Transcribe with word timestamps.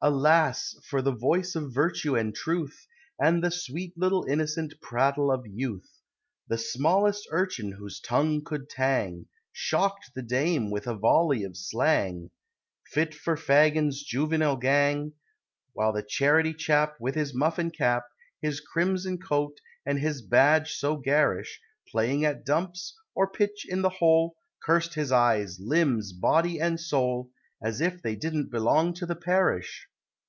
Alas! 0.00 0.76
for 0.84 1.02
the 1.02 1.10
Voice 1.10 1.56
of 1.56 1.74
Virtue 1.74 2.14
and 2.14 2.32
Truth, 2.32 2.86
And 3.20 3.42
the 3.42 3.50
sweet 3.50 3.94
little 3.98 4.24
innocent 4.28 4.74
prattle 4.80 5.32
of 5.32 5.44
Youth! 5.44 5.90
The 6.46 6.56
smallest 6.56 7.26
urchin 7.32 7.72
whose 7.72 7.98
tongue 7.98 8.44
could 8.44 8.68
tang, 8.70 9.26
Shock'd 9.52 10.12
the 10.14 10.22
Dame 10.22 10.70
with 10.70 10.86
a 10.86 10.94
volley 10.94 11.42
of 11.42 11.56
slang, 11.56 12.30
Fit 12.92 13.12
for 13.12 13.36
Fagin's 13.36 14.04
juvenile 14.04 14.54
gang; 14.54 15.14
While 15.72 15.92
the 15.92 16.04
charity 16.04 16.54
chap, 16.54 16.94
With 17.00 17.16
his 17.16 17.34
muffin 17.34 17.72
cap, 17.72 18.04
His 18.40 18.60
crimson 18.60 19.18
coat, 19.18 19.58
and 19.84 19.98
his 19.98 20.22
badge 20.22 20.76
so 20.76 20.94
garish, 20.96 21.60
Playing 21.90 22.24
at 22.24 22.46
dumps, 22.46 22.96
or 23.16 23.28
pitch 23.28 23.66
in 23.68 23.82
the 23.82 23.88
hole, 23.90 24.36
Cursed 24.62 24.94
his 24.94 25.10
eyes, 25.10 25.58
limbs, 25.58 26.12
body, 26.12 26.60
and 26.60 26.78
soul, 26.78 27.32
As 27.60 27.80
if 27.80 28.00
they 28.02 28.14
didn't 28.14 28.52
belong 28.52 28.94
to 28.94 29.04
the 29.06 29.16
Parish! 29.16 29.86